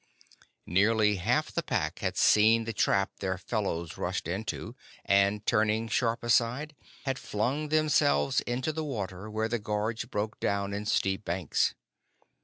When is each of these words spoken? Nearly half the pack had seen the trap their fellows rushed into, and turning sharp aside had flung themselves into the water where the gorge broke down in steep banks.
Nearly 0.65 1.17
half 1.17 1.51
the 1.51 1.61
pack 1.61 1.99
had 1.99 2.17
seen 2.17 2.63
the 2.63 2.73
trap 2.73 3.11
their 3.19 3.37
fellows 3.37 3.99
rushed 3.99 4.27
into, 4.27 4.75
and 5.05 5.45
turning 5.45 5.87
sharp 5.89 6.23
aside 6.23 6.75
had 7.05 7.19
flung 7.19 7.69
themselves 7.69 8.39
into 8.47 8.71
the 8.73 8.83
water 8.83 9.29
where 9.29 9.47
the 9.47 9.59
gorge 9.59 10.09
broke 10.09 10.39
down 10.39 10.73
in 10.73 10.87
steep 10.87 11.23
banks. 11.23 11.75